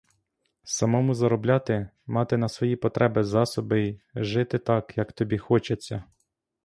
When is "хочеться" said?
5.37-6.03